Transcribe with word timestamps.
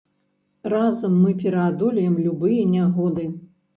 Разам 0.73 1.13
мы 1.25 1.35
пераадолеем 1.43 2.15
любыя 2.29 2.67
нягоды! 2.75 3.29